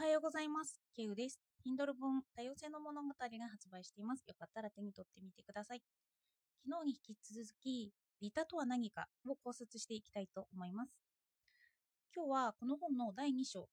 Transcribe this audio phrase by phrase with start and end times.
[0.00, 0.80] はようございます。
[0.96, 1.38] ケウです。
[1.62, 3.14] Kindle 本多様性の物語が
[3.50, 4.24] 発売しています。
[4.26, 5.82] よかったら手に取ってみてください。
[6.64, 7.92] 昨日に引き続き、
[8.22, 10.92] リタとは何かを考察していきたいと思います。
[12.16, 13.68] 今日はこの本の第2章、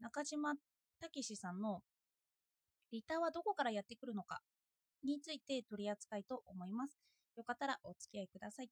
[0.00, 1.82] 中島武史さんの
[2.90, 4.40] リタはどこからやってくるのか
[5.04, 6.98] について取り扱いと思います。
[7.36, 8.70] よかったらお付き合いください。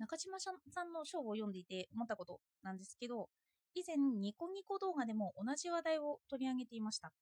[0.00, 3.28] 中島さんの章を読んでいて思ったことなんですけど、
[3.74, 7.12] 以前ニコニコ動画でも同じ話題を取り上げていました。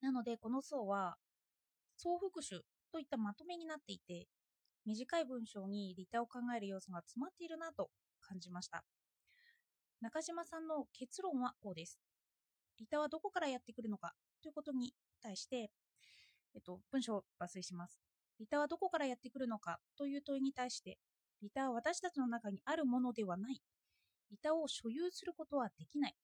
[0.00, 1.16] なのでこの層は
[1.96, 4.26] 総復習といったまとめになっていて、
[4.84, 8.84] 短い文章にリタを考える要素が詰まっているなと感じました。
[10.00, 12.00] 中島さんの結論はこうです。
[12.78, 15.70] リタはどこからやってくるのかということに対して、
[16.54, 18.00] えっと、文章を抜粋します。
[18.40, 20.98] リタはどこからやってくるのかという問いに対して、
[21.40, 23.62] リタは私たちの中にあるものではない。
[24.32, 26.16] リタを所有することはできない。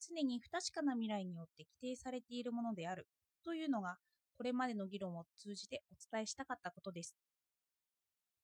[0.00, 3.06] 常に不確かな未来によって規定されているものである。
[3.44, 3.98] というのが、
[4.36, 7.14] これまでの議論を通じてお伝えしたかったことです。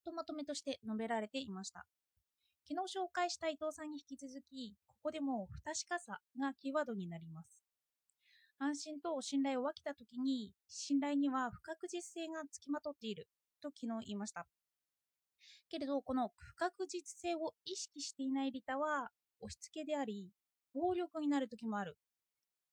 [0.05, 1.85] とまとめとして述べられていました。
[2.65, 7.61] 昨日紹介した伊藤さんに引き続き、ここでも不確かさがキーワードになります。
[8.57, 13.27] 安心と信頼を分けたときに、信頼には不確実性がつきまとっている
[13.61, 14.47] と昨日言いました。
[15.69, 20.29] けれど、この不確実性を意識していないリタは押し付けであり、
[20.73, 21.97] 暴力になる時もある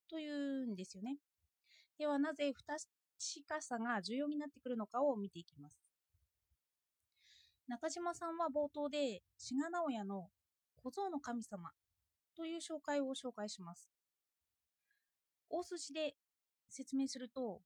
[0.08, 1.16] というんですよね。
[1.98, 2.84] では、なぜ不確
[3.46, 5.78] かさが重要になってくるのかを見ていきます。
[7.68, 10.28] 中島さんは冒頭で、志賀直哉の
[10.82, 11.70] 小僧の神様
[12.34, 13.90] という紹介を紹介します。
[15.50, 16.14] 大筋で
[16.68, 17.60] 説明すると、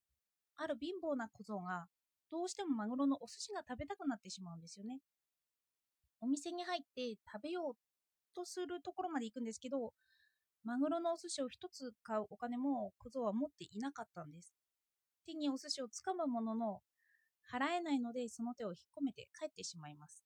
[0.56, 1.86] ある貧乏な小僧が
[2.34, 4.98] どうしてもマグロのお寿司が食べたくなってしまうんですよね。
[6.20, 7.74] お店に入って食べよう
[8.34, 9.92] とするところまで行くんですけど、
[10.64, 14.52] マグロのお寿司を一つ買うお金も小僧は持っていなかったんです。
[15.26, 16.80] 手にお寿司をつかむものの、
[17.52, 20.24] 払えないのでその手を引っ込めて帰ってしまいます。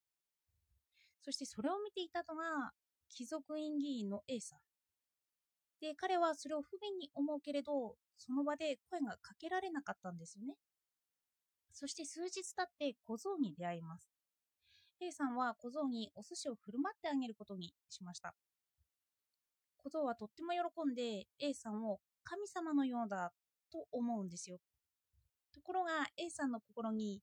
[1.20, 2.72] そしてそれを見ていたのが
[3.10, 4.58] 貴族院議員の A さん。
[5.82, 10.54] で、彼はそれを不便に思うけれど、その場で声がかけられなかったんですよね。
[11.72, 14.10] そして数日経って小僧に出会います。
[15.00, 18.34] A さんは小僧にお寿司を振る舞ってあげることにしました。
[19.76, 23.32] 小僧はとっても喜んで A さんを神様のようだ
[23.70, 24.58] と思うんですよ。
[25.54, 27.22] ところが A さんの心に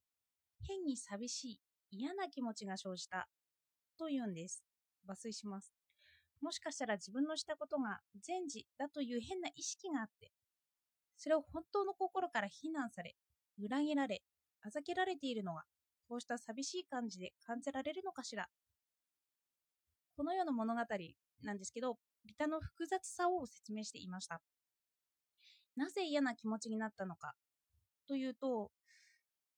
[0.68, 1.60] 変に寂しい
[1.92, 3.28] 嫌な気持ちが生じた
[3.98, 4.64] というんです。
[5.08, 5.74] 抜粋します。
[6.42, 10.32] もしかしたら自分のしたことが善事だという変な意識があって、
[11.18, 13.16] それを本当の心から非難され、
[13.58, 14.22] 裏切られ、
[14.66, 15.64] あざけられているのが、
[16.09, 18.48] こうした寂しい感じで感じられるのかしら。
[20.18, 20.81] このような物語
[21.44, 24.42] なんですけど、リタの複雑さを説明していました。
[25.76, 27.36] なぜ嫌な気持ちになったのか
[28.08, 28.72] というと、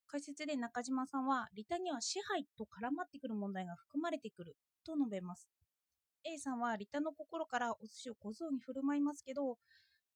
[0.07, 5.47] 解説で中島さんは、リタには支配と絡まってくる問題が含まれてくると述べます。
[6.25, 9.57] A さんはリタの心からお寿司を小僧に振る舞いますけど、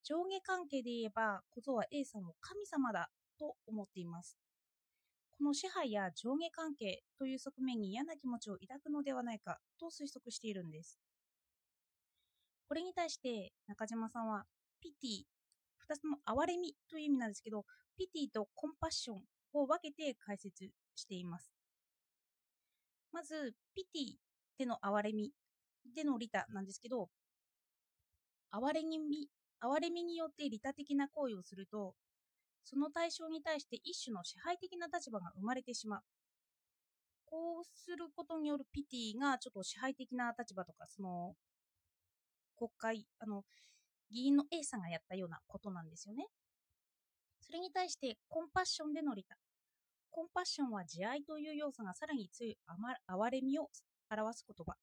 [0.04, 3.10] 上下関係で言えば小僧は A さんを神様だ
[3.40, 4.38] と思っています。
[5.42, 11.00] この支配や上下関係という側面に嫌な気持ちを抱くのではないかと推測しているんです。
[12.68, 14.44] これに対して中島さんは
[14.84, 15.10] ピティ、
[15.92, 17.66] 2つの哀れみという意味なんですけど、
[17.98, 19.18] ピティとコンパッション
[19.54, 21.52] を分けて解説しています。
[23.12, 24.14] まず、ピティ
[24.60, 25.32] での哀れみ
[25.96, 27.10] での利他なんですけど、
[28.52, 29.28] 哀れみ、
[29.60, 31.96] 哀れみによって利他的な行為をすると、
[32.64, 36.02] その対象に対して一種の支配的な立場が生まれてしまう。
[37.26, 41.36] こうすることによるピティがちょっと支配的な立場とか、その
[42.58, 43.44] 国会、あの、
[44.12, 46.28] 議員の A さんがやったようなことなんですよね。
[47.40, 49.36] それに対してコンパッションでの利他。
[50.12, 52.58] コンパッションは慈愛という要素がさらに強い
[53.08, 53.70] 哀れみを
[54.10, 54.76] 表す言葉。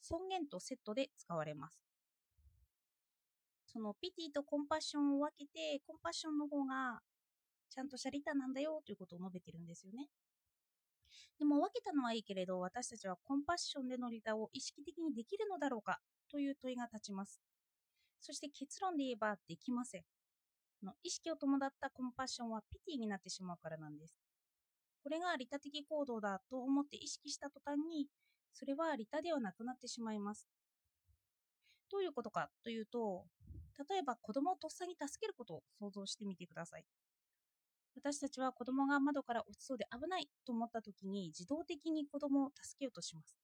[0.00, 1.91] 尊厳とセットで使われます。
[3.72, 7.00] そのピティとコンパッションを分けて、コンパッションの方が
[7.70, 10.08] ちゃんとした利他なんだよということを述べてるんですよね。
[11.38, 15.98] でも分けたのはいいけれど、私たちはコンパッションでの利他を意識的にできるのだろうか
[16.30, 17.40] という問いが立ちます。
[18.20, 20.02] そして結論で言えばできません。
[20.84, 24.20] の意識を伴ったコンパッションはピティになってしまうからなんです。
[25.02, 28.06] これが利他的行動だと思って意識した途端に、
[28.52, 30.46] それは利他ではなくなってしまいます。
[31.90, 33.26] どういうことかというと、
[33.88, 36.84] 例えば子供をとっさに助けることを想像してみてください。
[37.94, 43.36] 私たちは子供が窓から落ちそうで危ないと思った時に自動的に子供を助けようとします。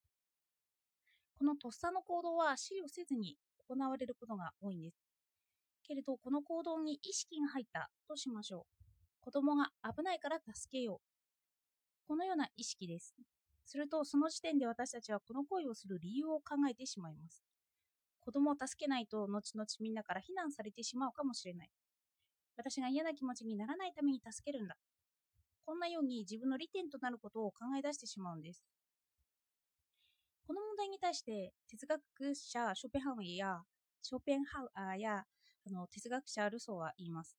[1.39, 3.37] このとっさの行動は資料せずに
[3.69, 4.97] 行われることが多いんです。
[5.87, 8.85] けれど、この行動に意識が入ったとしましょう。
[9.21, 10.99] 子供が危ないから助けよう。
[12.07, 13.15] このような意識です。
[13.65, 17.48] すると、その時点で私たちはこの行為をする理由を考えてしまいます。
[18.29, 21.71] 子供を助けないと、後々みんなから非難されてしまうかもしれない。
[22.59, 24.77] 私が嫌な気持ちにならないために助けるんだ。
[25.65, 28.63] こんなように自分の利点となることを考え出してしまうんです。
[30.47, 32.03] この問題に対して哲学
[32.35, 33.63] 者ショペンハウや
[34.03, 35.25] ショペンハウアや
[35.67, 37.35] あの哲学者ルソーは言います。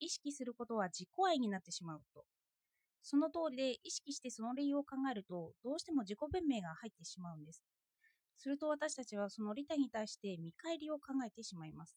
[0.00, 2.24] 意識することは自己愛になってしまうと。
[3.04, 7.62] その通りで意識してその理由を考えると、どうしても自己弁明が入ってしまうんです。
[8.36, 11.96] すると私たちはその利他に対して見返りを考えてしまいます。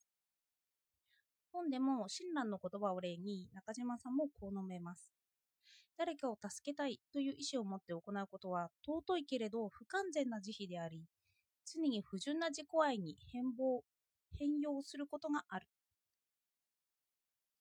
[1.51, 5.09] 本でも親鸞の言葉を例に中島さんもこう述べます。
[5.97, 11.03] 誰かを助けたいという意思を持って行うことは尊いけれど不完全な慈悲であり、
[11.65, 13.81] 常に不純な自己愛に変貌、
[14.37, 15.67] 変容することがある。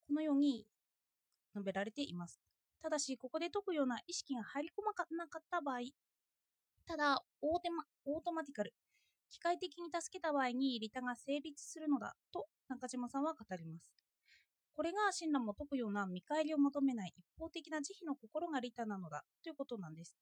[0.06, 0.66] このように
[1.54, 2.40] 述べられています。
[2.82, 5.80] ただし、ここで解くような意識が入り込まなかった場合、
[6.86, 8.72] ただオーマ、オートマティカル、
[9.28, 13.92] 機械的に助けた場合に利他が成立するのだと中島さんは語ります。
[14.74, 20.14] これが親鸞も解くような見返りを求めない一方的な慈悲の心が利他なのだということなんです。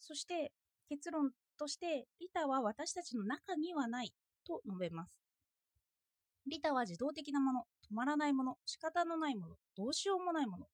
[0.00, 0.52] そして
[0.88, 4.12] 結論として利他は私たちの中にはない
[4.46, 5.12] と述べます。
[6.46, 7.60] 利他は自動的なもの、
[7.90, 10.66] 止まらないもの、仕方のないもの、どうしようもないもの、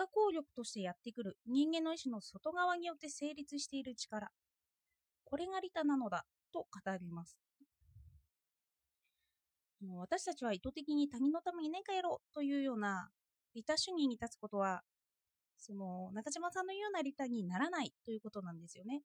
[0.00, 4.28] 可抗力としてやってくる人間の意志の外側によって成立している力。
[5.24, 6.24] これが利他なのだ
[6.54, 6.66] と語
[6.98, 7.36] ります。
[9.98, 13.10] 私たちは意図的に他人のために何かやろうというような
[13.54, 14.80] 利他主義に立つことは、
[15.58, 19.02] その中島さんのような利他にならないということなんですよね。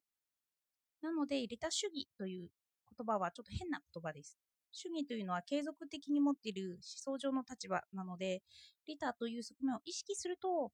[1.02, 2.48] なので、利他主義という
[2.96, 4.38] 言葉はちょっと変な言葉です。
[4.72, 8.42] 主義というのは継続的に持っている思想上の立場なので、
[8.86, 10.72] 利他という側面を意識すると、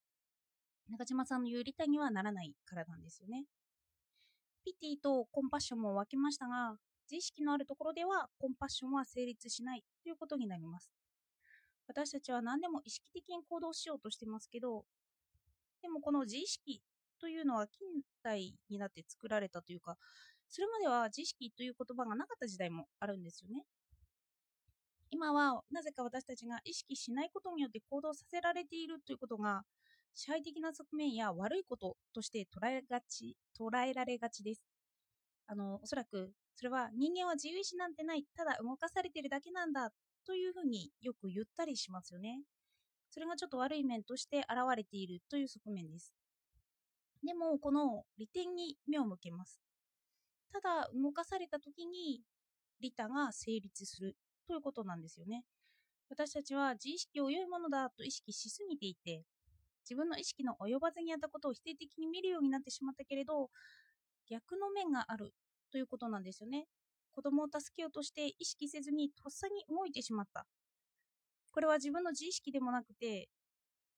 [0.92, 3.46] 中島さんの言う利他にはならないからなんですよね。
[4.62, 6.76] ピティとコンパッションも分けましたが、
[7.10, 10.92] 自意識のあるところではコンパッションは成立しないということになります。
[11.88, 14.84] 私たちは何でも意識的に行動しようとしてますけど、
[15.80, 16.82] でもこの自意識
[17.18, 17.86] というのは近
[18.22, 19.96] 代になって作られたというか、
[20.48, 23.64] それまでは自意識という言葉がなかった時代もあるんですよね。
[25.10, 29.62] 今はなぜか私たちが意識しないことによって行動させられているということが
[30.14, 34.62] 支配的な側面や悪いこととして捉えがち捉えられがちです。
[35.46, 39.90] あのおそらくそれは人間は自由意志なんてないただ動かされてるだけなんだ
[40.26, 42.42] というふうによく言ったりしますよね。
[43.10, 46.14] それがちょっと悪い面として現れているという側面です。
[47.24, 49.60] でもこの利点に目を向けます。
[50.52, 52.22] ただ動かされた時に
[52.80, 54.16] 利他が成立する
[54.46, 55.44] ということなんですよね。
[56.08, 59.24] 私たちは自意識を良いものだと意識しすぎていて、
[59.88, 63.50] 自分の意識の及ばずにやったことを否定的に見るようになってしまったけれど、
[64.28, 65.34] 逆の面がある
[65.70, 66.66] ということなんですよね。
[67.12, 70.46] 子供を助けようとして意識せずにとっさに動いてしまった。
[71.50, 73.28] これは自分の自意識でもなくて、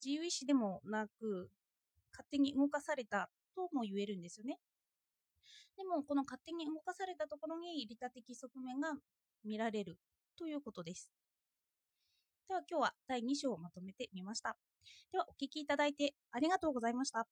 [0.04, 1.50] 自由意志でもなく、
[2.12, 4.58] 勝手に動かされたとも言えるんですよね。
[5.76, 8.94] でも、この勝手に動かされたところに利他的側面が
[9.44, 9.98] 見られる
[10.36, 11.10] ということです。
[12.48, 14.56] では今日は第2章をまとめてみました。
[15.12, 17.26] ではお聴きいただいてありがとうございました。